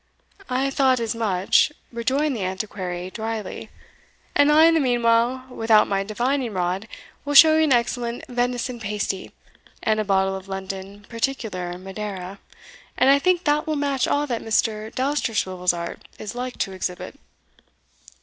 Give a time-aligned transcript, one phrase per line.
[0.49, 3.69] "I thought as much," rejoined the Antiquary, drily;
[4.33, 6.87] "and I, in the meanwhile, without any divining rod,
[7.23, 9.31] will show you an excellent venison pasty,
[9.83, 12.39] and a bottle of London particular Madeira,
[12.97, 14.91] and I think that will match all that Mr.
[14.95, 17.19] Dousterswivel's art is like to exhibit."